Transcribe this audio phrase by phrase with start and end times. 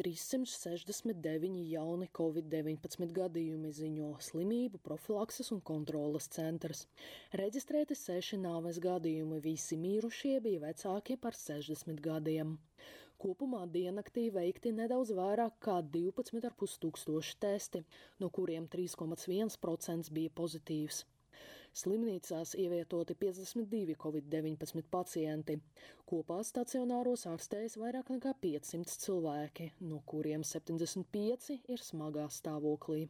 [0.00, 6.86] 369 jauni covid-19 gadījumi, ziņo slimību profilakses un kontrolas centrs.
[7.40, 12.56] Reģistrēti seši nāves gadījumi, visi mīrušie bija vecāki par 60 gadiem.
[13.20, 17.84] Kopumā diennaktī veikti nedaudz vairāk kā 12,5 tūkstoši testi,
[18.22, 21.04] no kuriem 3,1% bija pozitīvs.
[21.76, 25.58] Slimnīcās ievietoti 52 covid-19 pacienti.
[26.08, 33.06] Kopā stacionāros ārstējas vairāk nekā 500 cilvēki, no kuriem 75 ir smagā stāvoklī.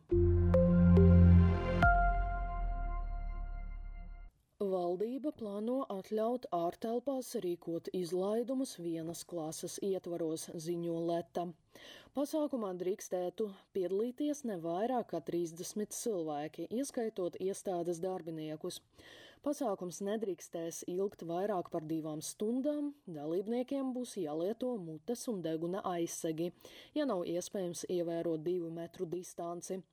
[4.58, 11.44] Valdība plāno atļaut ārtelpās rīkot izlaidumus vienas klases ietvaros, ziņo Leta.
[12.16, 18.80] Pasākumā drīkstētu piedalīties ne vairāk kā 30 cilvēki, ieskaitot iestādes darbiniekus.
[19.46, 26.50] Pasākums nedrīkstēs ilgt vairāk par divām stundām, dalībniekiem būs jālieto mutes un deguna aizsegi,
[26.98, 29.84] ja nav iespējams ievērot divu metru distanci.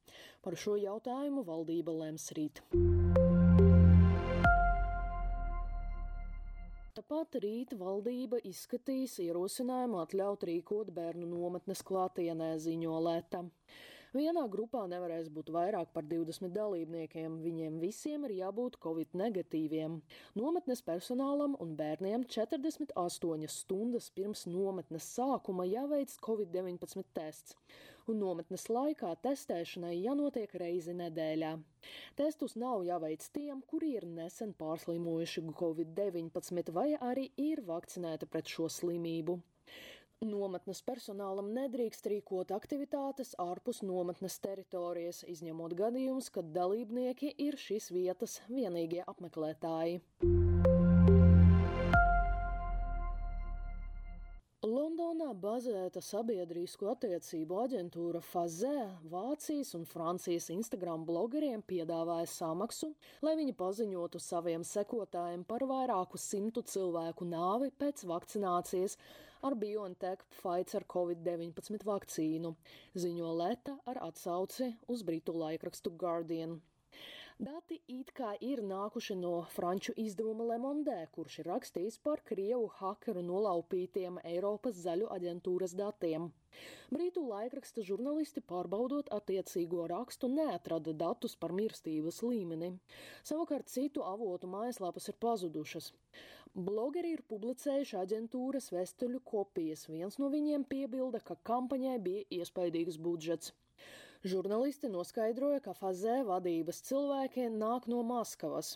[0.41, 2.65] Par šo jautājumu valdība lems rīt.
[7.05, 13.43] Tāpat rīt valdība izskatīs ierosinājumu atļaut rīkot bērnu nometnes klātienē, ziņo Lēta.
[14.15, 19.99] Vienā grupā nevarēs būt vairāk par 20 dalībniekiem, viņiem visiem ir jābūt covid negatīviem.
[20.41, 27.53] Nometnes personālam un bērniem 48 stundas pirms nometnes sākuma jāveic covid-19 tests,
[28.11, 31.55] un nometnes laikā testēšanai jānotiek reizi nedēļā.
[32.19, 38.69] Testus nav jāveic tiem, kuri ir nesen pārslimojuši covid-19 vai arī ir vakcinēti pret šo
[38.69, 39.39] slimību.
[40.25, 48.39] Nometnes personālam nedrīkst rīkot aktivitātes ārpus nometnes teritorijas, izņemot gadījumus, kad dalībnieki ir šīs vietas
[48.47, 50.01] vienīgie apmeklētāji.
[55.45, 58.73] Bazēta sabiedrisko attiecību aģentūra Fazē
[59.11, 62.89] Vācijas un Francijas Instagram blogeriem piedāvāja samaksu,
[63.25, 68.97] lai viņi paziņotu saviem sekotājiem par vairāku simtu cilvēku nāvi pēc vakcinācijas
[69.45, 72.55] ar BioNTech Pfizer Covid-19 vakcīnu,
[72.97, 76.57] ziņo Leta ar atsauci uz britu laikrakstu Guardian.
[77.35, 83.19] Dati it kā ir nākuši no franču izdevuma Lemondē, kurš ir rakstījis par Krievu hakeru
[83.27, 86.29] nolaupītiem Eiropas zaļu aģentūras datiem.
[86.95, 92.71] Brītu laikraksta žurnālisti pārbaudot attiecīgo rakstu neatrada datus par mirstības līmeni.
[93.27, 95.91] Savukārt citu avotu mājaslapas ir pazudušas.
[96.55, 99.89] Blogeri ir publicējuši aģentūras vestuļu kopijas.
[99.91, 103.51] Viens no viņiem piebilda, ka kampaņai bija iespaidīgs budžets.
[104.25, 108.71] Žurnālisti noskaidroja, ka Fazē vadības cilvēki nāk no Maskavas.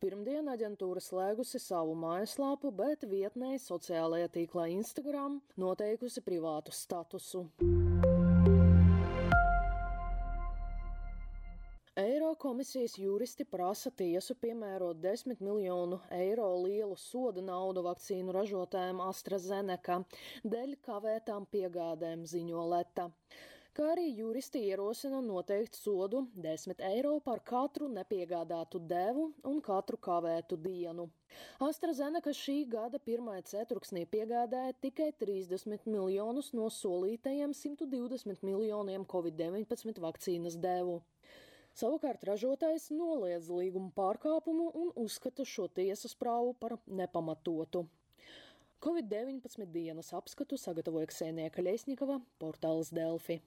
[0.00, 7.44] Pirmdien aģentūra slēgusi savu mājaslapu, bet vietnē sociālajā tīklā Instagram noteikusi privātu statusu.
[12.00, 20.00] Eirokomisijas juristi prasa tiesu piemērot 10 miljonu eiro lielu soda naudu vakcīnu ražotājiem AstraZeneca
[20.48, 23.12] dēļ kavētām piegādēm, ziņo Leta
[23.74, 30.58] kā arī juristi ierosina noteikt sodu 10 eiro par katru nepiegādātu devu un katru kavētu
[30.66, 31.08] dienu.
[31.66, 40.60] AstraZeneca šī gada pirmā ceturksnī piegādāja tikai 30 miljonus no solītajiem 120 miljoniem Covid-19 vakcīnas
[40.68, 41.00] devu.
[41.74, 47.88] Savukārt ražotājs noliedz līguma pārkāpumu un uzskata šo tiesas prāvu par nepamatotu.
[48.84, 53.38] Covid-19 dienas apskatu sagatavoja Ksēnija Kaļiesnikava, portāls Delfi.